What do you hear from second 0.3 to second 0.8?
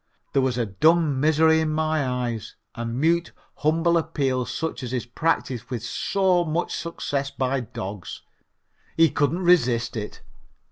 There was a